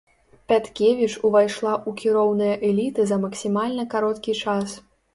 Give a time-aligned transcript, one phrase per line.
[0.51, 4.69] Пяткевіч увайшла ў кіроўныя эліты за максімальна кароткі час.